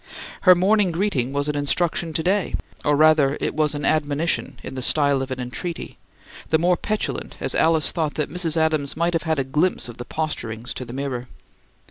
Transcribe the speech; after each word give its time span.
Her 0.49 0.55
morning 0.55 0.89
greeting 0.89 1.31
was 1.31 1.47
an 1.47 1.55
instruction 1.55 2.11
to 2.13 2.23
day; 2.23 2.55
or, 2.83 2.95
rather, 2.95 3.37
it 3.39 3.53
was 3.53 3.75
an 3.75 3.85
admonition 3.85 4.59
in 4.63 4.73
the 4.73 4.81
style 4.81 5.21
of 5.21 5.29
an 5.29 5.39
entreaty, 5.39 5.99
the 6.49 6.57
more 6.57 6.75
petulant 6.75 7.37
as 7.39 7.53
Alice 7.53 7.91
thought 7.91 8.15
that 8.15 8.31
Mrs. 8.31 8.57
Adams 8.57 8.97
might 8.97 9.13
have 9.13 9.21
had 9.29 9.37
a 9.37 9.43
glimpse 9.43 9.87
of 9.87 9.97
the 9.97 10.05
posturings 10.05 10.73
to 10.73 10.85
the 10.85 10.93
mirror. 10.93 11.27